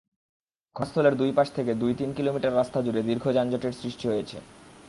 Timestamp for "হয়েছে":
4.07-4.37